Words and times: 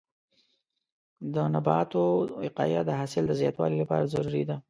د 1.33 1.35
نباتو 1.53 2.03
وقایه 2.43 2.81
د 2.85 2.91
حاصل 2.99 3.23
د 3.27 3.31
زیاتوالي 3.41 3.77
لپاره 3.79 4.11
ضروري 4.13 4.43
ده. 4.49 4.55